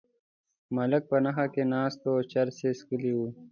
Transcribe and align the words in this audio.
ملک 0.75 1.03
په 1.11 1.17
نشه 1.25 1.45
کې 1.53 1.63
ناست 1.73 2.01
و 2.09 2.27
چرس 2.31 2.57
یې 2.65 2.71
څکلي 2.79 3.11
وو. 3.15 3.27